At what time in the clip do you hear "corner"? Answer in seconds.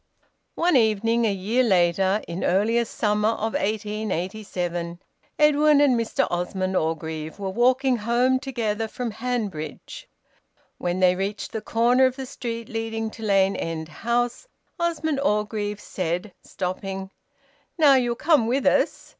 11.61-12.07